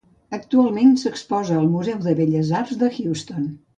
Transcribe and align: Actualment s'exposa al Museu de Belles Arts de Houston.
Actualment 0.35 0.95
s'exposa 1.01 1.57
al 1.59 1.69
Museu 1.75 1.99
de 2.07 2.17
Belles 2.23 2.51
Arts 2.63 2.81
de 2.85 2.91
Houston. 2.97 3.51